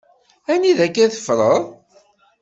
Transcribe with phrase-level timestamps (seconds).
[0.51, 1.63] Anida akk-a teffreḍ?